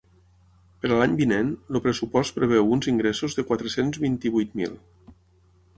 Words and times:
Per 0.85 0.89
a 0.93 0.97
l’any 1.01 1.13
vinent, 1.19 1.51
el 1.75 1.83
pressupost 1.83 2.39
preveu 2.39 2.73
uns 2.77 2.91
ingressos 2.95 3.39
de 3.41 3.47
quatre-cents 3.53 4.03
vint-i-vuit 4.07 4.61
mil. 4.63 4.75